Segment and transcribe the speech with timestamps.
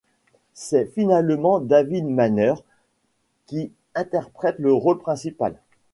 [0.55, 2.55] C'est finalement David Manners
[3.45, 5.59] qui interprète le rôle principal.